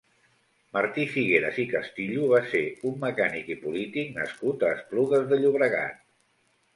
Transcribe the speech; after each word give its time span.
Martí 0.75 1.03
Figueras 1.09 1.57
i 1.63 1.65
Castillo 1.73 2.29
va 2.31 2.39
ser 2.53 2.61
un 2.91 2.95
mecànic 3.03 3.51
i 3.57 3.57
polític 3.65 4.09
nascut 4.15 4.65
a 4.65 4.73
Esplugues 4.79 5.29
de 5.35 5.39
Llobregat. 5.45 6.01